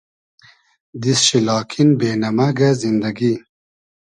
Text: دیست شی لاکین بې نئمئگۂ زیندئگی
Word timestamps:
دیست 1.01 1.23
شی 1.27 1.39
لاکین 1.47 1.89
بې 1.99 2.09
نئمئگۂ 2.21 2.69
زیندئگی 2.81 3.33